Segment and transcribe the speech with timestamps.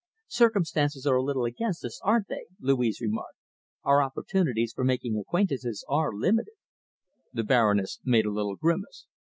[0.33, 3.37] "Circumstances are a little against us, aren't they?" Louise remarked.
[3.83, 6.55] "Our opportunities for making acquaintances are limited."
[7.33, 9.05] The Baroness made a little grimace.